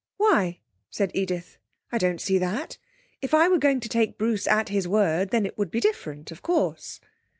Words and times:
'Why?' 0.17 0.61
said 0.89 1.11
Edith. 1.13 1.57
'I 1.91 1.99
don't 1.99 2.21
see 2.21 2.39
that; 2.39 2.79
if 3.21 3.35
I 3.35 3.47
were 3.47 3.59
going 3.59 3.79
to 3.81 3.87
take 3.87 4.17
Bruce 4.17 4.47
at 4.47 4.69
his 4.69 4.87
word, 4.87 5.29
then 5.29 5.45
it 5.45 5.59
would 5.59 5.69
be 5.69 5.79
different, 5.79 6.31
of 6.31 6.41
course.' 6.41 6.99